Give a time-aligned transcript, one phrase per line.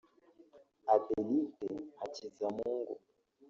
[0.93, 1.67] Adelite
[1.99, 2.93] Hakizamungu